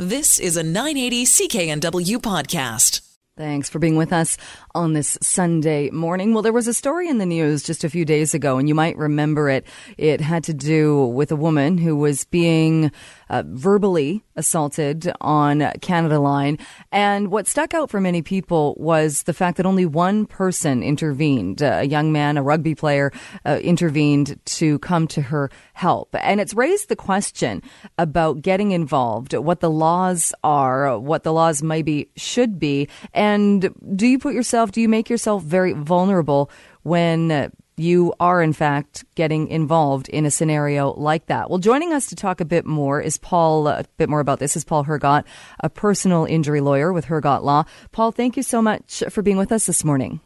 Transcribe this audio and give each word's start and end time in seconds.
This 0.00 0.38
is 0.38 0.56
a 0.56 0.62
980 0.62 1.24
CKNW 1.24 2.18
podcast. 2.18 3.00
Thanks 3.36 3.68
for 3.68 3.80
being 3.80 3.96
with 3.96 4.12
us 4.12 4.36
on 4.78 4.92
this 4.92 5.18
Sunday 5.20 5.90
morning. 5.90 6.32
Well, 6.32 6.42
there 6.42 6.52
was 6.52 6.68
a 6.68 6.72
story 6.72 7.08
in 7.08 7.18
the 7.18 7.26
news 7.26 7.64
just 7.64 7.82
a 7.82 7.90
few 7.90 8.04
days 8.04 8.32
ago, 8.32 8.58
and 8.58 8.68
you 8.68 8.76
might 8.76 8.96
remember 8.96 9.50
it. 9.50 9.66
It 9.96 10.20
had 10.20 10.44
to 10.44 10.54
do 10.54 11.06
with 11.06 11.32
a 11.32 11.36
woman 11.36 11.78
who 11.78 11.96
was 11.96 12.24
being 12.26 12.92
uh, 13.28 13.42
verbally 13.44 14.22
assaulted 14.36 15.12
on 15.20 15.72
Canada 15.80 16.20
Line. 16.20 16.58
And 16.92 17.32
what 17.32 17.48
stuck 17.48 17.74
out 17.74 17.90
for 17.90 18.00
many 18.00 18.22
people 18.22 18.76
was 18.78 19.24
the 19.24 19.34
fact 19.34 19.56
that 19.56 19.66
only 19.66 19.84
one 19.84 20.26
person 20.26 20.84
intervened. 20.84 21.60
Uh, 21.60 21.78
a 21.80 21.84
young 21.84 22.12
man, 22.12 22.36
a 22.36 22.42
rugby 22.42 22.76
player, 22.76 23.10
uh, 23.44 23.58
intervened 23.60 24.38
to 24.44 24.78
come 24.78 25.08
to 25.08 25.22
her 25.22 25.50
help. 25.72 26.14
And 26.14 26.40
it's 26.40 26.54
raised 26.54 26.88
the 26.88 26.96
question 26.96 27.62
about 27.98 28.42
getting 28.42 28.70
involved, 28.70 29.34
what 29.34 29.58
the 29.58 29.70
laws 29.70 30.32
are, 30.44 30.96
what 30.98 31.24
the 31.24 31.32
laws 31.32 31.64
maybe 31.64 32.08
should 32.16 32.60
be. 32.60 32.88
And 33.12 33.74
do 33.96 34.06
you 34.06 34.20
put 34.20 34.34
yourself, 34.34 34.67
do 34.72 34.80
you 34.80 34.88
make 34.88 35.10
yourself 35.10 35.42
very 35.42 35.72
vulnerable 35.72 36.50
when 36.82 37.50
you 37.78 38.12
are, 38.18 38.42
in 38.42 38.52
fact, 38.52 39.04
getting 39.14 39.48
involved 39.48 40.08
in 40.08 40.26
a 40.26 40.30
scenario 40.30 40.92
like 40.92 41.26
that. 41.26 41.48
Well, 41.48 41.58
joining 41.58 41.92
us 41.92 42.06
to 42.06 42.16
talk 42.16 42.40
a 42.40 42.44
bit 42.44 42.66
more 42.66 43.00
is 43.00 43.18
Paul, 43.18 43.68
a 43.68 43.84
bit 43.96 44.08
more 44.08 44.20
about 44.20 44.40
this 44.40 44.56
is 44.56 44.64
Paul 44.64 44.84
Hergott, 44.84 45.24
a 45.60 45.70
personal 45.70 46.24
injury 46.24 46.60
lawyer 46.60 46.92
with 46.92 47.06
Hergott 47.06 47.42
Law. 47.42 47.64
Paul, 47.92 48.10
thank 48.10 48.36
you 48.36 48.42
so 48.42 48.60
much 48.60 49.02
for 49.10 49.22
being 49.22 49.36
with 49.36 49.52
us 49.52 49.66
this 49.66 49.84
morning. 49.84 50.20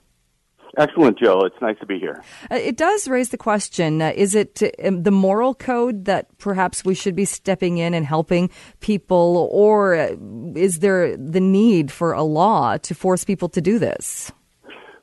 Excellent, 0.78 1.18
Jill. 1.18 1.44
It's 1.44 1.60
nice 1.60 1.78
to 1.80 1.86
be 1.86 1.98
here. 1.98 2.22
Uh, 2.50 2.54
it 2.54 2.76
does 2.78 3.06
raise 3.06 3.28
the 3.28 3.36
question 3.36 4.00
uh, 4.00 4.12
is 4.14 4.34
it 4.34 4.62
uh, 4.62 4.90
the 4.90 5.10
moral 5.10 5.54
code 5.54 6.06
that 6.06 6.26
perhaps 6.38 6.82
we 6.84 6.94
should 6.94 7.14
be 7.14 7.26
stepping 7.26 7.76
in 7.76 7.92
and 7.92 8.06
helping 8.06 8.48
people, 8.80 9.48
or 9.52 9.94
uh, 9.94 10.16
is 10.54 10.78
there 10.78 11.14
the 11.16 11.40
need 11.40 11.92
for 11.92 12.12
a 12.12 12.22
law 12.22 12.78
to 12.78 12.94
force 12.94 13.22
people 13.22 13.50
to 13.50 13.60
do 13.60 13.78
this? 13.78 14.32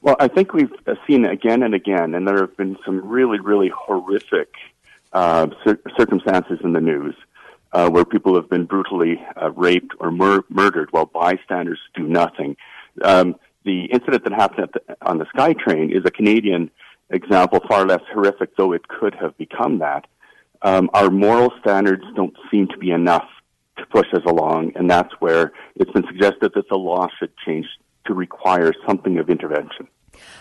Well, 0.02 0.16
I 0.20 0.28
think 0.28 0.54
we've 0.54 0.72
uh, 0.88 0.96
seen 1.06 1.26
again 1.26 1.62
and 1.62 1.76
again, 1.76 2.16
and 2.16 2.28
there 2.28 2.40
have 2.40 2.58
been 2.58 2.78
some 2.84 3.08
really, 3.08 3.40
really 3.40 3.70
horrific 3.70 4.50
uh, 5.14 5.48
cir- 5.64 5.82
circumstances 5.98 6.60
in 6.64 6.74
the 6.74 6.82
news 6.82 7.16
uh, 7.74 7.90
where 7.90 8.06
people 8.06 8.36
have 8.36 8.50
been 8.50 8.66
brutally 8.66 9.22
uh, 9.40 9.52
raped 9.52 9.94
or 10.00 10.12
mur- 10.12 10.46
murdered 10.50 10.92
while 10.92 11.06
bystanders 11.06 11.80
do 11.94 12.04
nothing. 12.04 12.56
Um, 13.04 13.36
the 13.64 13.86
incident 13.86 14.24
that 14.24 14.34
happened 14.34 14.70
the, 14.74 14.98
on 15.02 15.18
the 15.18 15.26
SkyTrain 15.26 15.96
is 15.96 16.04
a 16.06 16.12
Canadian 16.12 16.72
example, 17.10 17.60
far 17.68 17.86
less 17.86 18.02
horrific, 18.14 18.56
though 18.58 18.74
it 18.74 18.88
could 18.88 19.16
have 19.16 19.38
become 19.38 19.80
that. 19.80 20.06
Um, 20.62 20.90
our 20.94 21.10
moral 21.10 21.52
standards 21.62 22.04
don't 22.16 22.36
seem 22.52 22.68
to 22.68 22.78
be 22.78 22.92
enough 22.92 23.28
to 23.78 23.86
push 23.86 24.08
us 24.14 24.24
along, 24.26 24.74
and 24.76 24.90
that's 24.90 25.14
where 25.20 25.54
it's 25.76 25.92
been 25.92 26.06
suggested 26.08 26.52
that 26.56 26.70
the 26.70 26.76
law 26.76 27.08
should 27.18 27.32
change 27.46 27.66
to 28.06 28.14
require 28.14 28.74
something 28.86 29.18
of 29.18 29.30
intervention. 29.30 29.88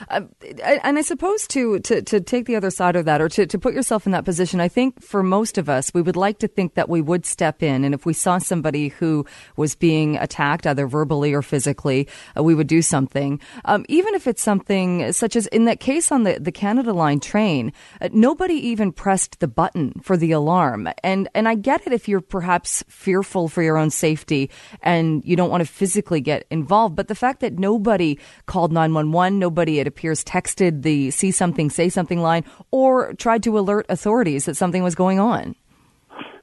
Uh, 0.09 0.23
and 0.63 0.99
I 0.99 1.03
suppose 1.03 1.47
to, 1.49 1.79
to 1.81 2.03
to 2.03 2.21
take 2.21 2.47
the 2.47 2.57
other 2.57 2.71
side 2.71 2.97
of 2.97 3.05
that, 3.05 3.21
or 3.21 3.29
to, 3.31 3.47
to 3.47 3.59
put 3.59 3.75
yourself 3.75 4.07
in 4.07 4.13
that 4.13 4.25
position, 4.25 4.61
I 4.61 4.69
think 4.69 5.03
for 5.03 5.23
most 5.23 5.59
of 5.59 5.69
us, 5.69 5.93
we 5.93 6.03
would 6.03 6.17
like 6.17 6.39
to 6.41 6.49
think 6.49 6.75
that 6.75 6.89
we 6.89 7.01
would 7.01 7.27
step 7.27 7.63
in, 7.63 7.85
and 7.85 7.95
if 7.95 8.07
we 8.07 8.13
saw 8.13 8.39
somebody 8.39 8.89
who 8.89 9.27
was 9.57 9.75
being 9.75 10.17
attacked, 10.17 10.67
either 10.67 10.87
verbally 10.87 11.35
or 11.35 11.43
physically, 11.43 12.09
uh, 12.37 12.43
we 12.43 12.55
would 12.55 12.67
do 12.67 12.83
something. 12.83 13.41
Um, 13.65 13.85
even 13.89 14.15
if 14.15 14.27
it's 14.27 14.43
something 14.43 15.13
such 15.13 15.37
as 15.37 15.47
in 15.49 15.65
that 15.67 15.81
case 15.81 16.11
on 16.11 16.23
the, 16.25 16.39
the 16.41 16.53
Canada 16.53 16.93
Line 16.93 17.21
train, 17.21 17.73
uh, 18.01 18.09
nobody 18.13 18.55
even 18.55 18.93
pressed 18.93 19.41
the 19.41 19.49
button 19.49 19.93
for 20.03 20.17
the 20.17 20.33
alarm, 20.33 20.89
and 21.03 21.29
and 21.35 21.49
I 21.49 21.55
get 21.55 21.87
it 21.87 21.93
if 21.93 22.09
you're 22.09 22.21
perhaps 22.21 22.85
fearful 22.89 23.49
for 23.49 23.63
your 23.63 23.77
own 23.77 23.91
safety 23.91 24.51
and 24.83 25.23
you 25.25 25.37
don't 25.37 25.51
want 25.51 25.61
to 25.61 25.71
physically 25.71 26.21
get 26.21 26.47
involved, 26.51 26.97
but 26.97 27.09
the 27.09 27.15
fact 27.15 27.41
that 27.41 27.59
nobody 27.59 28.19
called 28.47 28.73
nine 28.73 28.95
one 28.95 29.13
one, 29.13 29.39
nobody 29.39 29.68
somebody, 29.69 29.81
it 29.81 29.87
appears, 29.87 30.25
texted 30.25 30.83
the 30.83 31.11
see 31.11 31.31
something, 31.31 31.71
say 31.71 31.89
something 31.89 32.21
line 32.21 32.45
or 32.71 33.15
tried 33.15 33.43
to 33.43 33.59
alert 33.59 33.87
authorities 33.89 34.47
that 34.47 34.57
something 34.57 34.83
was 34.83 34.95
going 34.95 35.19
on. 35.19 35.55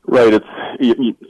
Right. 0.08 0.34
It's 0.34 0.46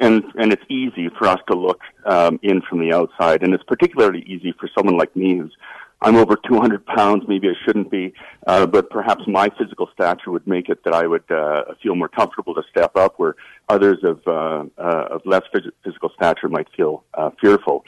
and 0.02 0.24
and 0.36 0.52
it's 0.52 0.64
easy 0.70 1.10
for 1.18 1.28
us 1.28 1.40
to 1.50 1.56
look 1.56 1.80
um, 2.06 2.40
in 2.42 2.62
from 2.68 2.80
the 2.80 2.94
outside, 2.94 3.44
and 3.44 3.54
it's 3.54 3.64
particularly 3.64 4.24
easy 4.28 4.54
for 4.60 4.68
someone 4.76 4.98
like 4.98 5.16
me 5.16 5.38
who's 5.38 5.56
I'm 6.02 6.18
over 6.18 6.36
200 6.36 6.86
pounds. 6.86 7.24
Maybe 7.28 7.48
I 7.48 7.54
shouldn't 7.66 7.90
be, 7.90 8.14
uh, 8.46 8.66
but 8.66 8.90
perhaps 8.90 9.24
my 9.28 9.50
physical 9.58 9.88
stature 9.94 10.32
would 10.32 10.46
make 10.46 10.68
it 10.70 10.84
that 10.84 10.94
I 10.94 11.08
would 11.08 11.30
uh, 11.32 11.64
feel 11.82 11.96
more 11.96 12.10
comfortable 12.10 12.54
to 12.56 12.64
step 12.70 12.96
up, 12.96 13.14
where 13.18 13.36
others 13.70 14.00
of 14.04 14.20
uh, 14.28 14.66
uh, 14.78 15.16
of 15.16 15.22
less 15.26 15.44
physical 15.84 16.10
stature 16.16 16.50
might 16.50 16.68
feel 16.76 17.04
uh, 17.14 17.30
fearful. 17.40 17.86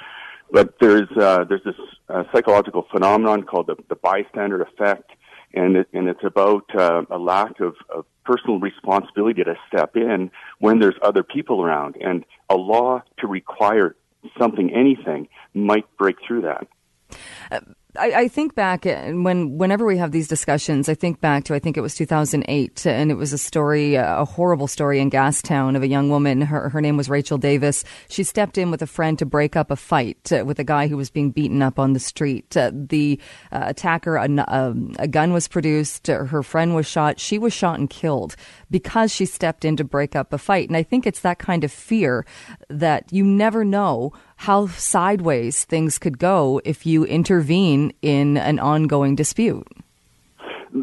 But 0.52 0.76
there's 0.80 1.10
uh, 1.20 1.44
there's 1.44 1.64
this 1.64 1.76
uh, 2.10 2.24
psychological 2.32 2.86
phenomenon 2.92 3.44
called 3.44 3.68
the, 3.68 3.76
the 3.90 3.96
bystander 3.96 4.62
effect, 4.62 5.12
and 5.54 5.78
it, 5.78 5.88
and 5.94 6.08
it's 6.08 6.24
about 6.24 6.64
uh, 6.76 7.04
a 7.10 7.18
lack 7.18 7.60
of, 7.60 7.76
of 7.90 8.06
personal 8.26 8.60
responsibility 8.60 9.44
to 9.44 9.56
step 9.68 9.96
in 9.96 10.32
when 10.60 10.80
there's 10.80 10.96
other 11.02 11.24
people 11.24 11.64
around, 11.64 11.96
and 12.00 12.26
a 12.50 12.56
law 12.56 13.02
to 13.20 13.28
require 13.28 13.96
something, 14.38 14.74
anything, 14.74 15.28
might 15.54 15.86
break 15.98 16.18
through 16.26 16.42
that. 16.42 16.68
Uh, 17.52 17.60
I, 17.98 18.12
I, 18.22 18.28
think 18.28 18.56
back 18.56 18.86
when 18.86 19.58
whenever 19.58 19.86
we 19.86 19.98
have 19.98 20.12
these 20.12 20.28
discussions, 20.28 20.90
I 20.90 20.94
think 20.94 21.20
back 21.22 21.44
to 21.46 21.56
I 21.56 21.60
think 21.60 21.78
it 21.78 21.82
was 21.82 21.96
2008, 21.96 22.86
and 22.86 23.12
it 23.12 23.16
was 23.16 23.34
a 23.34 23.38
story, 23.38 23.96
a 23.96 24.26
horrible 24.26 24.68
story 24.68 25.00
in 25.00 25.10
Gastown 25.10 25.76
of 25.76 25.84
a 25.84 25.88
young 25.88 26.10
woman. 26.10 26.42
Her 26.42 26.70
her 26.70 26.82
name 26.82 26.98
was 26.98 27.10
Rachel 27.10 27.38
Davis. 27.38 27.84
She 28.10 28.24
stepped 28.24 28.58
in 28.58 28.72
with 28.72 28.82
a 28.82 28.88
friend 28.88 29.18
to 29.20 29.26
break 29.26 29.56
up 29.56 29.72
a 29.72 29.76
fight 29.76 30.32
uh, 30.32 30.46
with 30.46 30.60
a 30.60 30.64
guy 30.64 30.88
who 30.88 30.98
was 30.98 31.10
being 31.10 31.32
beaten 31.32 31.62
up 31.62 31.80
on 31.80 31.94
the 31.94 32.00
street. 32.00 32.56
Uh, 32.56 32.72
the 32.74 33.20
uh, 33.52 33.64
attacker, 33.68 34.16
a, 34.18 34.30
um, 34.48 34.94
a, 35.00 35.08
gun 35.08 35.34
was 35.34 35.48
produced. 35.48 36.08
her 36.08 36.44
friend 36.44 36.76
was 36.76 36.86
shot. 36.86 37.20
She 37.20 37.38
was 37.40 37.54
shot 37.54 37.80
and 37.80 37.90
killed 37.90 38.36
because 38.70 39.12
she 39.12 39.26
stepped 39.26 39.66
in 39.66 39.78
to 39.78 39.84
break 39.84 40.16
up 40.16 40.34
a 40.34 40.38
fight. 40.38 40.70
And 40.70 40.78
I 40.78 40.84
think 40.84 41.08
it's 41.08 41.22
that 41.22 41.40
kind 41.40 41.64
of 41.64 41.72
fear 41.72 42.26
that 42.70 43.12
you 43.12 43.24
never 43.24 43.64
know 43.64 44.14
how 44.38 44.68
sideways 44.68 45.66
things 45.66 45.98
could 45.98 46.20
go 46.20 46.62
if 46.64 46.86
you 46.86 47.04
intervene 47.06 47.87
in 48.02 48.38
an 48.38 48.60
ongoing 48.60 49.16
dispute. 49.16 49.68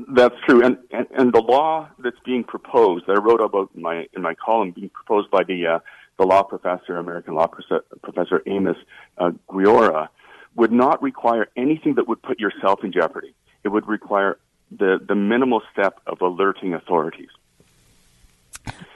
That's 0.08 0.34
true, 0.46 0.64
and, 0.64 0.78
and 0.90 1.06
and 1.16 1.32
the 1.32 1.40
law 1.40 1.88
that's 1.98 2.18
being 2.24 2.42
proposed, 2.42 3.06
that 3.06 3.16
I 3.16 3.20
wrote 3.20 3.40
about 3.40 3.70
in 3.74 3.82
my 3.82 4.06
in 4.14 4.22
my 4.22 4.34
column, 4.34 4.70
being 4.70 4.88
proposed 4.88 5.30
by 5.30 5.44
the 5.44 5.66
uh, 5.66 5.78
the 6.18 6.24
law 6.24 6.42
professor, 6.42 6.96
American 6.96 7.34
law 7.34 7.46
professor 7.46 8.42
Amos 8.46 8.76
uh, 9.18 9.32
Guiora, 9.48 10.08
would 10.56 10.72
not 10.72 11.02
require 11.02 11.48
anything 11.56 11.94
that 11.94 12.08
would 12.08 12.22
put 12.22 12.40
yourself 12.40 12.82
in 12.82 12.92
jeopardy. 12.92 13.34
It 13.62 13.68
would 13.68 13.86
require 13.86 14.38
the 14.70 14.98
the 15.06 15.14
minimal 15.14 15.62
step 15.72 16.00
of 16.06 16.20
alerting 16.22 16.74
authorities. 16.74 17.30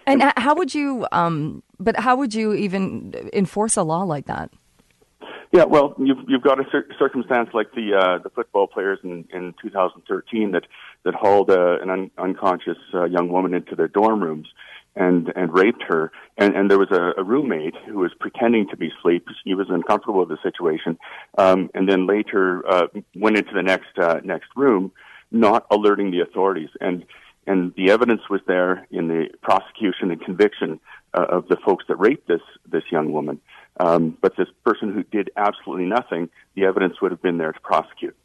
And 0.07 0.23
how 0.37 0.55
would 0.55 0.75
you? 0.75 1.07
Um, 1.13 1.63
but 1.79 1.99
how 1.99 2.17
would 2.17 2.35
you 2.35 2.55
even 2.55 3.15
enforce 3.33 3.77
a 3.77 3.83
law 3.83 4.03
like 4.05 4.27
that? 4.27 4.51
Yeah, 5.51 5.65
well, 5.65 5.95
you've 5.99 6.19
you've 6.29 6.43
got 6.43 6.61
a 6.61 6.65
cir- 6.71 6.89
circumstance 6.99 7.51
like 7.55 7.73
the 7.73 7.95
uh, 7.95 8.19
the 8.23 8.29
football 8.29 8.67
players 8.67 8.99
in, 9.03 9.27
in 9.33 9.55
2013 9.63 10.53
that 10.53 10.65
that 11.05 11.15
hauled 11.15 11.51
uh, 11.51 11.79
an 11.81 11.89
un- 11.89 12.11
unconscious 12.19 12.77
uh, 12.93 13.05
young 13.05 13.29
woman 13.31 13.55
into 13.55 13.75
their 13.75 13.89
dorm 13.89 14.23
rooms 14.23 14.49
and 14.95 15.33
and 15.35 15.53
raped 15.55 15.83
her, 15.89 16.13
and 16.37 16.55
and 16.55 16.71
there 16.71 16.79
was 16.79 16.91
a, 16.91 17.19
a 17.19 17.25
roommate 17.25 17.75
who 17.87 17.99
was 18.01 18.13
pretending 18.21 18.69
to 18.69 18.77
be 18.77 18.91
asleep. 18.99 19.27
He 19.45 19.55
was 19.55 19.69
uncomfortable 19.71 20.21
with 20.21 20.29
the 20.29 20.39
situation, 20.43 20.99
um, 21.39 21.71
and 21.73 21.89
then 21.89 22.07
later 22.07 22.63
uh, 22.69 22.89
went 23.15 23.39
into 23.39 23.55
the 23.55 23.63
next 23.63 23.99
uh, 23.99 24.21
next 24.23 24.51
room, 24.55 24.93
not 25.31 25.67
alerting 25.71 26.11
the 26.11 26.21
authorities 26.21 26.71
and 26.81 27.07
and 27.49 27.73
the 27.77 27.91
evidence 27.91 28.21
was 28.29 28.43
there 28.47 28.87
in 28.91 29.09
the 29.09 29.29
prosecution 29.43 30.11
and 30.11 30.21
conviction 30.21 30.79
uh, 31.15 31.27
of 31.29 31.49
the 31.49 31.57
folks 31.65 31.85
that 31.89 31.97
raped 31.97 32.29
this 32.29 32.43
this 32.67 32.85
young 32.91 33.13
woman. 33.13 33.41
Um, 33.81 34.17
but 34.21 34.37
this 34.37 34.49
person 34.65 34.93
who 34.93 35.05
did 35.05 35.31
absolutely 35.37 35.87
nothing, 35.87 36.31
the 36.55 36.65
evidence 36.65 37.01
would 37.01 37.13
have 37.13 37.23
been 37.23 37.39
there 37.39 37.53
to 37.53 37.61
prosecute. 37.61 38.17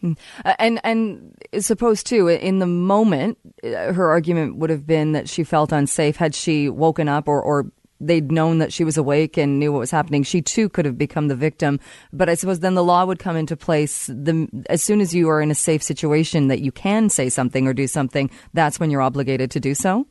Hmm. 0.00 0.12
Uh, 0.44 0.54
and 0.58 0.80
and 0.84 1.36
supposed 1.58 2.06
to 2.08 2.28
in 2.28 2.58
the 2.58 2.66
moment, 2.66 3.38
uh, 3.64 3.92
her 3.92 4.10
argument 4.10 4.56
would 4.56 4.70
have 4.70 4.86
been 4.86 5.12
that 5.12 5.28
she 5.28 5.44
felt 5.44 5.72
unsafe 5.72 6.16
had 6.16 6.34
she 6.34 6.68
woken 6.68 7.08
up 7.08 7.28
or, 7.28 7.40
or 7.40 7.70
they'd 8.00 8.30
known 8.30 8.58
that 8.58 8.72
she 8.72 8.84
was 8.84 8.98
awake 8.98 9.36
and 9.36 9.58
knew 9.58 9.72
what 9.72 9.78
was 9.78 9.90
happening, 9.90 10.22
she 10.22 10.42
too 10.42 10.68
could 10.68 10.84
have 10.84 10.98
become 10.98 11.28
the 11.28 11.36
victim. 11.36 11.80
But 12.12 12.28
I 12.28 12.34
suppose 12.34 12.60
then 12.60 12.74
the 12.74 12.84
law 12.84 13.04
would 13.04 13.18
come 13.18 13.36
into 13.36 13.56
place. 13.56 14.06
The, 14.06 14.48
as 14.68 14.82
soon 14.82 15.00
as 15.00 15.14
you 15.14 15.28
are 15.30 15.40
in 15.40 15.50
a 15.50 15.54
safe 15.54 15.82
situation 15.82 16.48
that 16.48 16.60
you 16.60 16.72
can 16.72 17.08
say 17.08 17.28
something 17.28 17.66
or 17.66 17.72
do 17.72 17.86
something, 17.86 18.30
that's 18.52 18.78
when 18.78 18.90
you're 18.90 19.02
obligated 19.02 19.50
to 19.52 19.60
do 19.60 19.74
so. 19.74 20.06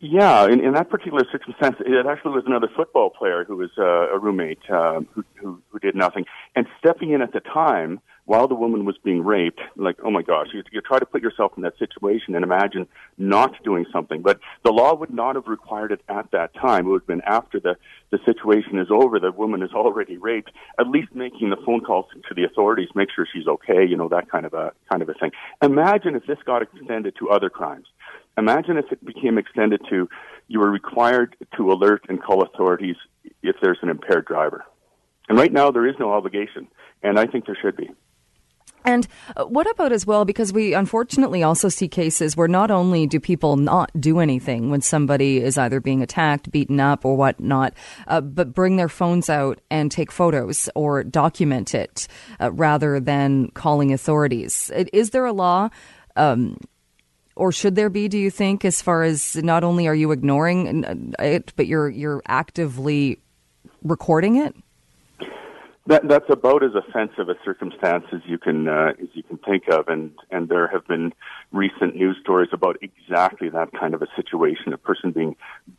Yeah, 0.00 0.46
in, 0.46 0.64
in 0.64 0.72
that 0.72 0.88
particular 0.88 1.24
circumstance, 1.30 1.76
it 1.80 2.06
actually 2.06 2.32
was 2.32 2.44
another 2.46 2.68
football 2.74 3.10
player 3.10 3.44
who 3.44 3.56
was 3.56 3.70
uh, 3.76 4.14
a 4.14 4.18
roommate 4.18 4.58
uh, 4.70 5.00
who, 5.12 5.24
who, 5.34 5.62
who 5.68 5.78
did 5.78 5.94
nothing, 5.94 6.24
and 6.56 6.66
stepping 6.78 7.10
in 7.10 7.20
at 7.20 7.32
the 7.32 7.40
time 7.40 8.00
while 8.26 8.48
the 8.48 8.54
woman 8.54 8.86
was 8.86 8.96
being 9.04 9.22
raped, 9.22 9.60
like, 9.76 9.96
oh 10.02 10.10
my 10.10 10.22
gosh, 10.22 10.46
you, 10.54 10.62
you 10.72 10.80
try 10.80 10.98
to 10.98 11.04
put 11.04 11.22
yourself 11.22 11.52
in 11.56 11.62
that 11.62 11.78
situation 11.78 12.34
and 12.34 12.42
imagine 12.42 12.86
not 13.18 13.52
doing 13.62 13.84
something. 13.92 14.22
But 14.22 14.40
the 14.64 14.72
law 14.72 14.94
would 14.94 15.12
not 15.12 15.34
have 15.34 15.46
required 15.46 15.92
it 15.92 16.00
at 16.08 16.30
that 16.30 16.54
time. 16.54 16.86
It 16.86 16.90
would 16.90 17.02
have 17.02 17.06
been 17.06 17.22
after 17.26 17.60
the, 17.60 17.76
the 18.10 18.18
situation 18.24 18.78
is 18.78 18.88
over, 18.90 19.20
the 19.20 19.30
woman 19.30 19.62
is 19.62 19.72
already 19.72 20.16
raped, 20.16 20.52
at 20.78 20.88
least 20.88 21.14
making 21.14 21.50
the 21.50 21.58
phone 21.66 21.82
calls 21.82 22.06
to 22.26 22.34
the 22.34 22.44
authorities, 22.44 22.88
make 22.94 23.10
sure 23.14 23.26
she's 23.30 23.46
okay, 23.46 23.84
you 23.86 23.96
know, 23.96 24.08
that 24.08 24.30
kind 24.30 24.46
of 24.46 24.54
a, 24.54 24.72
kind 24.90 25.02
of 25.02 25.08
a 25.10 25.14
thing. 25.14 25.32
Imagine 25.62 26.14
if 26.14 26.24
this 26.26 26.38
got 26.46 26.62
extended 26.62 27.14
to 27.18 27.28
other 27.28 27.50
crimes. 27.50 27.86
Imagine 28.36 28.76
if 28.76 28.90
it 28.90 29.04
became 29.04 29.38
extended 29.38 29.80
to 29.90 30.08
you 30.48 30.60
were 30.60 30.70
required 30.70 31.36
to 31.56 31.72
alert 31.72 32.04
and 32.08 32.22
call 32.22 32.42
authorities 32.42 32.96
if 33.42 33.56
there's 33.62 33.78
an 33.82 33.88
impaired 33.88 34.26
driver. 34.26 34.64
And 35.28 35.38
right 35.38 35.52
now 35.52 35.70
there 35.70 35.86
is 35.86 35.94
no 35.98 36.12
obligation, 36.12 36.68
and 37.02 37.18
I 37.18 37.26
think 37.26 37.46
there 37.46 37.56
should 37.60 37.76
be. 37.76 37.90
And 38.84 39.08
uh, 39.34 39.44
what 39.44 39.70
about 39.70 39.92
as 39.92 40.06
well? 40.06 40.26
Because 40.26 40.52
we 40.52 40.74
unfortunately 40.74 41.42
also 41.42 41.70
see 41.70 41.88
cases 41.88 42.36
where 42.36 42.48
not 42.48 42.70
only 42.70 43.06
do 43.06 43.18
people 43.18 43.56
not 43.56 43.90
do 43.98 44.20
anything 44.20 44.68
when 44.68 44.82
somebody 44.82 45.38
is 45.38 45.56
either 45.56 45.80
being 45.80 46.02
attacked, 46.02 46.50
beaten 46.50 46.78
up, 46.80 47.04
or 47.06 47.16
whatnot, 47.16 47.72
uh, 48.06 48.20
but 48.20 48.52
bring 48.52 48.76
their 48.76 48.90
phones 48.90 49.30
out 49.30 49.60
and 49.70 49.90
take 49.90 50.12
photos 50.12 50.68
or 50.74 51.02
document 51.02 51.74
it 51.74 52.06
uh, 52.38 52.52
rather 52.52 53.00
than 53.00 53.48
calling 53.52 53.90
authorities. 53.90 54.70
Is 54.92 55.10
there 55.10 55.24
a 55.24 55.32
law? 55.32 55.70
Um, 56.16 56.58
or 57.36 57.52
should 57.52 57.74
there 57.74 57.90
be? 57.90 58.08
Do 58.08 58.18
you 58.18 58.30
think, 58.30 58.64
as 58.64 58.80
far 58.80 59.02
as 59.02 59.36
not 59.36 59.64
only 59.64 59.86
are 59.88 59.94
you 59.94 60.12
ignoring 60.12 60.84
uh, 60.84 60.94
it, 61.18 61.52
but 61.56 61.66
you're 61.66 61.88
you're 61.88 62.22
actively 62.26 63.18
recording 63.82 64.36
it? 64.36 64.54
That, 65.86 66.08
that's 66.08 66.30
about 66.30 66.62
as 66.62 66.70
offensive 66.74 67.28
a 67.28 67.34
circumstance 67.44 68.06
as 68.10 68.20
you 68.24 68.38
can 68.38 68.68
uh, 68.68 68.92
as 69.02 69.08
you 69.12 69.22
can 69.22 69.36
think 69.38 69.64
of, 69.70 69.88
and 69.88 70.12
and 70.30 70.48
there 70.48 70.66
have 70.68 70.86
been 70.86 71.12
recent 71.52 71.94
news 71.94 72.16
stories 72.22 72.48
about 72.52 72.78
exactly 72.80 73.50
that 73.50 73.70
kind 73.78 73.92
of 73.92 74.00
a 74.00 74.06
situation: 74.16 74.72
a 74.72 74.78
person 74.78 75.12
being 75.12 75.36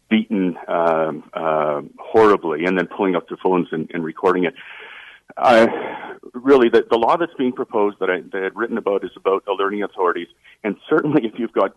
beaten 0.09 0.57
um, 0.67 1.23
uh, 1.33 1.81
horribly, 1.97 2.65
and 2.65 2.77
then 2.77 2.85
pulling 2.85 3.15
up 3.15 3.27
their 3.29 3.37
phones 3.37 3.69
and, 3.71 3.89
and 3.93 4.03
recording 4.03 4.43
it. 4.43 4.53
Uh, 5.37 5.67
really, 6.33 6.69
the, 6.69 6.85
the 6.89 6.97
law 6.97 7.17
that's 7.17 7.33
being 7.37 7.51
proposed 7.51 7.97
that 7.99 8.09
I, 8.09 8.21
that 8.31 8.39
I 8.39 8.43
had 8.43 8.55
written 8.55 8.77
about 8.77 9.03
is 9.03 9.11
about 9.15 9.43
alerting 9.47 9.83
authorities, 9.83 10.27
and 10.63 10.75
certainly 10.89 11.25
if 11.25 11.33
you've 11.37 11.53
got 11.53 11.75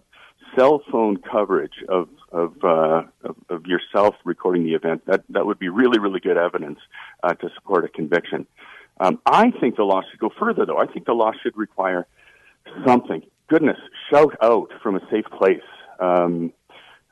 cell 0.57 0.83
phone 0.91 1.19
coverage 1.19 1.85
of 1.89 2.09
of, 2.31 2.53
uh, 2.63 3.03
of, 3.25 3.37
of 3.49 3.67
yourself 3.67 4.15
recording 4.25 4.65
the 4.65 4.75
event, 4.75 5.03
that 5.07 5.23
that 5.31 5.47
would 5.47 5.59
be 5.59 5.69
really 5.69 5.99
really 5.99 6.21
good 6.21 6.37
evidence 6.37 6.79
uh, 7.23 7.35
to 7.35 7.49
support 7.55 7.85
a 7.85 7.89
conviction. 7.89 8.47
Um, 9.01 9.21
I 9.27 9.51
think 9.61 9.77
the 9.77 9.85
law 9.85 10.03
should 10.11 10.21
go 10.21 10.31
further, 10.39 10.67
though. 10.67 10.79
I 10.79 10.87
think 10.87 11.07
the 11.07 11.13
law 11.13 11.33
should 11.43 11.57
require 11.57 12.07
something. 12.87 13.23
Goodness, 13.49 13.79
shout 14.11 14.37
out 14.43 14.71
from 14.83 14.97
a 14.97 15.01
safe 15.11 15.25
place. 15.27 15.63
Um, 16.01 16.53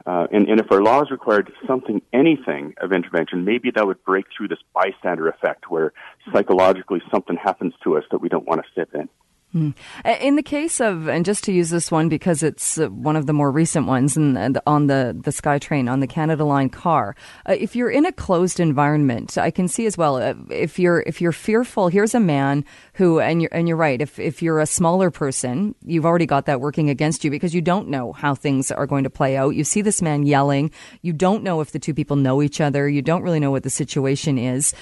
uh, 0.07 0.27
and, 0.31 0.49
and 0.49 0.61
if 0.61 0.71
our 0.71 0.81
laws 0.81 1.11
required 1.11 1.53
something, 1.67 2.01
anything 2.13 2.75
of 2.81 2.93
intervention, 2.93 3.45
maybe 3.45 3.73
that 3.73 3.87
would 3.87 4.03
break 4.05 4.27
through 4.37 4.49
this 4.49 4.61
bystander 4.73 5.29
effect 5.29 5.69
where 5.69 5.93
psychologically 6.33 7.03
something 7.11 7.37
happens 7.37 7.75
to 7.83 7.97
us 7.97 8.05
that 8.13 8.19
we 8.19 8.29
don't 8.29 8.47
want 8.47 8.63
to 8.65 8.71
step 8.71 8.89
in. 8.95 9.09
Hmm. 9.53 9.71
In 10.05 10.35
the 10.35 10.43
case 10.43 10.81
of, 10.81 11.07
and 11.09 11.25
just 11.25 11.45
to 11.45 11.53
use 11.53 11.71
this 11.71 11.91
one 11.91 12.09
because 12.09 12.43
it's 12.43 12.79
uh, 12.79 12.89
one 12.89 13.15
of 13.15 13.27
the 13.27 13.33
more 13.33 13.51
recent 13.51 13.87
ones, 13.87 14.17
and, 14.17 14.37
and 14.37 14.61
on 14.67 14.89
the 14.89 15.17
the 15.19 15.31
SkyTrain 15.31 15.91
on 15.91 16.01
the 16.01 16.09
Canada 16.09 16.45
Line 16.45 16.69
car, 16.69 17.15
uh, 17.49 17.55
if 17.57 17.77
you're 17.77 17.89
in 17.89 18.05
a 18.05 18.13
closed 18.13 18.59
environment, 18.59 19.39
I 19.39 19.53
can 19.53 19.69
see 19.69 19.87
as 19.87 19.97
well. 19.97 20.17
Uh, 20.17 20.35
if 20.51 20.81
you're 20.81 21.05
if 21.07 21.21
you're 21.21 21.33
fearful, 21.33 21.87
here's 21.89 22.15
a 22.15 22.21
man 22.21 22.65
who, 22.95 23.21
and 23.21 23.41
you're 23.41 23.55
and 23.55 23.69
you're 23.69 23.77
right. 23.77 24.03
If 24.03 24.19
if 24.19 24.43
you're 24.43 24.59
a 24.59 24.67
smaller 24.67 25.13
person, 25.13 25.77
you've 25.85 26.07
already 26.07 26.27
got 26.27 26.47
that 26.47 26.61
working 26.61 26.91
against 26.91 27.25
you 27.25 27.31
because 27.31 27.55
you 27.55 27.63
don't 27.63 27.89
know 27.89 28.13
how 28.13 28.35
things 28.35 28.73
are 28.73 28.87
going 28.87 29.05
to 29.05 29.11
play 29.11 29.37
out. 29.37 29.55
You 29.55 29.63
see 29.63 29.81
this 29.81 30.03
man 30.03 30.25
yelling. 30.25 30.73
You 31.03 31.13
don't 31.13 31.45
know 31.45 31.61
if 31.61 31.71
the 31.71 31.79
two 31.79 31.95
people 31.95 32.17
know 32.17 32.43
each 32.43 32.61
other. 32.61 32.89
You 32.89 33.01
don't 33.01 33.23
really 33.23 33.41
know 33.41 33.53
what 33.53 33.63
the 33.63 33.71
situation 33.71 34.39
is. 34.39 34.75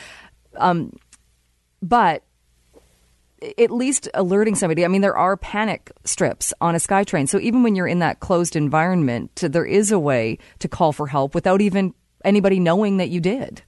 Um, 0.57 0.97
but 1.83 2.25
at 3.59 3.71
least 3.71 4.09
alerting 4.15 4.55
somebody. 4.55 4.85
I 4.85 4.89
mean, 4.89 5.01
there 5.01 5.17
are 5.17 5.37
panic 5.37 5.93
strips 6.05 6.53
on 6.61 6.75
a 6.75 6.79
SkyTrain. 6.79 7.29
So 7.29 7.39
even 7.39 7.63
when 7.63 7.75
you're 7.75 7.87
in 7.87 7.99
that 7.99 8.21
closed 8.21 8.57
environment, 8.57 9.35
there 9.37 9.67
is 9.67 9.93
a 9.93 9.99
way 9.99 10.39
to 10.61 10.69
call 10.69 10.93
for 10.93 11.07
help 11.07 11.35
without 11.35 11.61
even 11.61 11.95
anybody 12.25 12.59
knowing 12.59 12.97
that 12.99 13.11
you 13.11 13.21
did. 13.21 13.63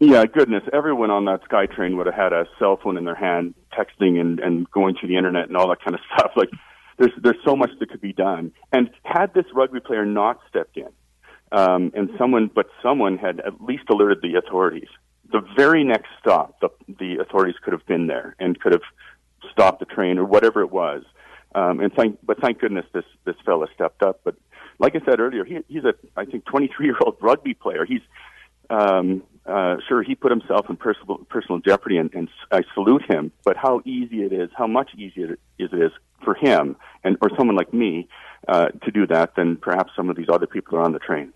Yeah, 0.00 0.26
goodness. 0.26 0.62
Everyone 0.72 1.10
on 1.10 1.24
that 1.26 1.40
SkyTrain 1.48 1.96
would 1.96 2.06
have 2.06 2.14
had 2.14 2.32
a 2.32 2.46
cell 2.58 2.78
phone 2.82 2.98
in 2.98 3.04
their 3.04 3.14
hand, 3.14 3.54
texting 3.72 4.20
and, 4.20 4.40
and 4.40 4.70
going 4.70 4.96
to 5.00 5.06
the 5.06 5.16
internet 5.16 5.48
and 5.48 5.56
all 5.56 5.68
that 5.68 5.82
kind 5.82 5.94
of 5.94 6.00
stuff. 6.14 6.32
Like, 6.36 6.50
there's, 6.98 7.12
there's 7.22 7.38
so 7.44 7.56
much 7.56 7.70
that 7.80 7.90
could 7.90 8.00
be 8.00 8.12
done. 8.12 8.52
And 8.72 8.90
had 9.02 9.32
this 9.34 9.46
rugby 9.54 9.80
player 9.80 10.04
not 10.04 10.40
stepped 10.48 10.76
in, 10.76 10.88
um, 11.52 11.92
and 11.94 12.10
someone, 12.18 12.50
but 12.54 12.66
someone 12.82 13.18
had 13.18 13.40
at 13.40 13.60
least 13.60 13.84
alerted 13.88 14.18
the 14.22 14.38
authorities, 14.38 14.88
the 15.34 15.40
very 15.56 15.82
next 15.82 16.10
stop, 16.20 16.60
the, 16.60 16.68
the 16.86 17.20
authorities 17.20 17.56
could 17.60 17.72
have 17.72 17.84
been 17.86 18.06
there 18.06 18.36
and 18.38 18.58
could 18.60 18.70
have 18.70 18.82
stopped 19.50 19.80
the 19.80 19.84
train 19.84 20.16
or 20.16 20.24
whatever 20.24 20.60
it 20.60 20.70
was. 20.70 21.02
Um, 21.56 21.80
and 21.80 21.92
thank, 21.92 22.18
but 22.24 22.40
thank 22.40 22.60
goodness 22.60 22.86
this 22.92 23.04
this 23.24 23.34
fella 23.44 23.66
stepped 23.74 24.02
up. 24.04 24.20
But 24.22 24.36
like 24.78 24.94
I 24.94 25.00
said 25.04 25.18
earlier, 25.18 25.44
he, 25.44 25.58
he's 25.66 25.84
a 25.84 25.94
I 26.16 26.24
think 26.24 26.44
23 26.44 26.86
year 26.86 26.96
old 27.04 27.16
rugby 27.20 27.54
player. 27.54 27.84
He's 27.84 28.00
um, 28.70 29.24
uh, 29.44 29.76
sure 29.88 30.04
he 30.04 30.14
put 30.14 30.30
himself 30.30 30.70
in 30.70 30.76
personal 30.76 31.18
personal 31.28 31.58
jeopardy, 31.58 31.96
and, 31.96 32.14
and 32.14 32.28
I 32.52 32.62
salute 32.72 33.02
him. 33.08 33.32
But 33.44 33.56
how 33.56 33.82
easy 33.84 34.22
it 34.22 34.32
is, 34.32 34.50
how 34.56 34.68
much 34.68 34.90
easier 34.96 35.36
it 35.58 35.72
is 35.72 35.90
for 36.24 36.34
him 36.34 36.76
and 37.04 37.16
or 37.20 37.30
someone 37.36 37.56
like 37.56 37.72
me 37.72 38.08
uh, 38.48 38.66
to 38.84 38.90
do 38.90 39.06
that 39.06 39.36
than 39.36 39.56
perhaps 39.56 39.92
some 39.96 40.10
of 40.10 40.16
these 40.16 40.26
other 40.30 40.46
people 40.46 40.76
are 40.76 40.82
on 40.82 40.92
the 40.92 40.98
train. 40.98 41.32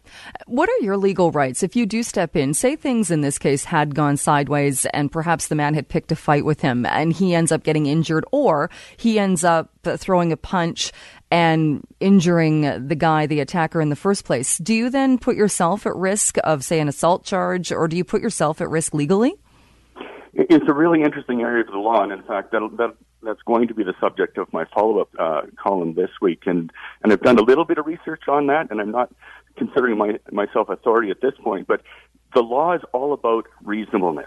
What 0.46 0.68
are 0.68 0.84
your 0.84 0.96
legal 0.96 1.30
rights 1.30 1.62
if 1.62 1.74
you 1.74 1.86
do 1.86 2.02
step 2.02 2.36
in? 2.36 2.52
Say 2.54 2.76
things 2.76 3.10
in 3.10 3.22
this 3.22 3.38
case 3.38 3.64
had 3.64 3.94
gone 3.94 4.16
sideways 4.16 4.84
and 4.86 5.10
perhaps 5.10 5.48
the 5.48 5.54
man 5.54 5.74
had 5.74 5.88
picked 5.88 6.12
a 6.12 6.16
fight 6.16 6.44
with 6.44 6.60
him 6.60 6.84
and 6.84 7.12
he 7.12 7.34
ends 7.34 7.50
up 7.50 7.62
getting 7.62 7.86
injured 7.86 8.24
or 8.30 8.70
he 8.96 9.18
ends 9.18 9.44
up 9.44 9.70
throwing 9.84 10.32
a 10.32 10.36
punch 10.36 10.92
and 11.30 11.82
injuring 12.00 12.88
the 12.88 12.94
guy, 12.94 13.26
the 13.26 13.40
attacker 13.40 13.80
in 13.80 13.88
the 13.88 13.96
first 13.96 14.24
place. 14.24 14.58
Do 14.58 14.74
you 14.74 14.90
then 14.90 15.18
put 15.18 15.36
yourself 15.36 15.86
at 15.86 15.94
risk 15.96 16.36
of, 16.44 16.64
say, 16.64 16.80
an 16.80 16.88
assault 16.88 17.24
charge 17.24 17.72
or 17.72 17.88
do 17.88 17.96
you 17.96 18.04
put 18.04 18.20
yourself 18.20 18.60
at 18.60 18.68
risk 18.68 18.92
legally? 18.92 19.34
It's 20.34 20.68
a 20.68 20.74
really 20.74 21.02
interesting 21.02 21.40
area 21.40 21.64
of 21.64 21.72
the 21.72 21.78
law, 21.78 22.02
and 22.02 22.12
in 22.12 22.22
fact, 22.22 22.52
that, 22.52 22.60
that 22.76 22.94
that's 23.22 23.42
going 23.42 23.68
to 23.68 23.74
be 23.74 23.84
the 23.84 23.94
subject 24.00 24.38
of 24.38 24.52
my 24.52 24.64
follow-up 24.74 25.10
uh, 25.18 25.42
column 25.62 25.94
this 25.94 26.10
week, 26.20 26.42
and 26.46 26.70
and 27.02 27.12
I've 27.12 27.22
done 27.22 27.38
a 27.38 27.42
little 27.42 27.64
bit 27.64 27.78
of 27.78 27.86
research 27.86 28.22
on 28.28 28.46
that, 28.46 28.70
and 28.70 28.80
I'm 28.80 28.90
not 28.90 29.10
considering 29.56 29.98
my, 29.98 30.18
myself 30.30 30.68
authority 30.68 31.10
at 31.10 31.20
this 31.20 31.34
point, 31.42 31.66
but 31.66 31.82
the 32.34 32.42
law 32.42 32.74
is 32.74 32.82
all 32.92 33.12
about 33.12 33.46
reasonableness. 33.64 34.26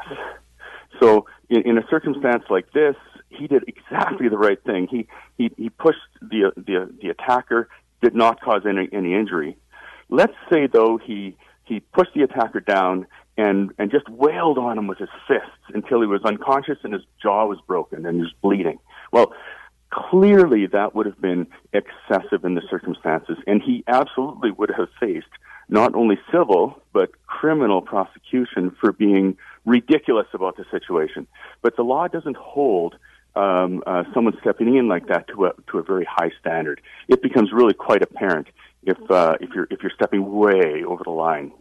So 0.99 1.25
in, 1.49 1.61
in 1.61 1.77
a 1.77 1.87
circumstance 1.89 2.43
like 2.49 2.71
this, 2.73 2.95
he 3.29 3.47
did 3.47 3.63
exactly 3.67 4.27
the 4.27 4.37
right 4.37 4.61
thing. 4.63 4.87
He 4.89 5.07
he, 5.37 5.51
he 5.57 5.69
pushed 5.69 5.99
the 6.21 6.51
the 6.55 6.93
the 7.01 7.09
attacker, 7.09 7.69
did 8.01 8.15
not 8.15 8.41
cause 8.41 8.63
any 8.67 8.89
any 8.91 9.13
injury. 9.13 9.57
Let's 10.09 10.35
say 10.51 10.67
though 10.67 10.97
he 10.97 11.37
he 11.63 11.79
pushed 11.79 12.13
the 12.13 12.23
attacker 12.23 12.59
down 12.59 13.07
and 13.41 13.71
and 13.77 13.91
just 13.91 14.07
wailed 14.09 14.57
on 14.57 14.77
him 14.77 14.87
with 14.87 14.99
his 14.99 15.13
fists 15.27 15.65
until 15.73 16.01
he 16.01 16.07
was 16.07 16.21
unconscious 16.23 16.77
and 16.83 16.93
his 16.93 17.03
jaw 17.21 17.45
was 17.45 17.59
broken 17.65 18.05
and 18.05 18.15
he 18.17 18.21
was 18.21 18.33
bleeding. 18.41 18.79
Well, 19.11 19.33
clearly 19.89 20.67
that 20.67 20.95
would 20.95 21.05
have 21.05 21.19
been 21.19 21.47
excessive 21.73 22.45
in 22.45 22.53
the 22.55 22.61
circumstances, 22.69 23.37
and 23.47 23.61
he 23.61 23.83
absolutely 23.87 24.51
would 24.51 24.71
have 24.77 24.89
faced 24.99 25.33
not 25.69 25.95
only 25.95 26.17
civil 26.31 26.81
but 26.93 27.09
criminal 27.25 27.81
prosecution 27.81 28.75
for 28.79 28.91
being 28.91 29.37
ridiculous 29.65 30.27
about 30.33 30.57
the 30.57 30.65
situation. 30.69 31.27
But 31.61 31.75
the 31.75 31.83
law 31.83 32.07
doesn't 32.07 32.37
hold 32.37 32.95
um, 33.35 33.81
uh, 33.87 34.03
someone 34.13 34.35
stepping 34.41 34.75
in 34.75 34.87
like 34.87 35.07
that 35.07 35.27
to 35.29 35.45
a 35.47 35.51
to 35.69 35.79
a 35.79 35.83
very 35.83 36.05
high 36.05 36.31
standard. 36.39 36.81
It 37.07 37.21
becomes 37.21 37.51
really 37.51 37.73
quite 37.73 38.01
apparent 38.01 38.47
if 38.83 38.99
uh, 39.09 39.35
if 39.39 39.49
you're 39.55 39.67
if 39.69 39.81
you're 39.81 39.95
stepping 39.95 40.31
way 40.31 40.83
over 40.85 41.03
the 41.03 41.11
line. 41.25 41.51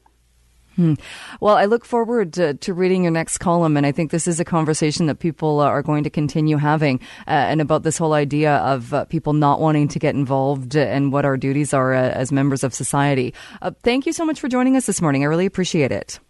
Hmm. 0.77 0.95
Well, 1.41 1.57
I 1.57 1.65
look 1.65 1.85
forward 1.85 2.33
to, 2.35 2.55
to, 2.55 2.73
reading 2.73 3.03
your 3.03 3.13
next 3.13 3.39
column, 3.39 3.77
and 3.77 3.85
I 3.85 3.93
think 3.93 4.13
this 4.13 4.29
is 4.29 4.39
a 4.39 4.45
conversation 4.45 5.07
that 5.07 5.17
people 5.17 5.61
uh, 5.61 5.67
are 5.67 5.83
going 5.83 6.05
to 6.05 6.11
continue 6.11 6.57
having, 6.59 7.01
uh, 7.27 7.31
and 7.31 7.61
about 7.61 7.83
this 7.83 7.99
whole 7.99 8.13
idea 8.13 8.57
of 8.59 8.95
uh, 8.95 9.05
people 9.07 9.33
not 9.33 9.61
wanting 9.61 9.89
to 9.89 9.99
get 9.99 10.15
involved 10.15 10.77
and 10.77 11.13
what 11.13 11.25
our 11.25 11.37
duties 11.37 11.75
are 11.75 11.93
uh, 11.93 12.11
as 12.11 12.31
members 12.31 12.63
of 12.63 12.73
society. 12.73 13.35
Uh, 13.61 13.73
thank 13.83 14.07
you 14.07 14.13
so 14.13 14.25
much 14.25 14.41
for 14.41 14.49
joining 14.49 14.77
us 14.77 14.87
this 14.87 15.03
morning. 15.03 15.23
I 15.23 15.27
really 15.27 15.47
appreciate 15.47 15.91
it. 15.91 16.21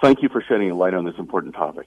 Thank 0.00 0.22
you 0.22 0.30
for 0.30 0.42
shedding 0.48 0.70
a 0.70 0.74
light 0.74 0.94
on 0.94 1.04
this 1.04 1.16
important 1.18 1.54
topic. 1.54 1.86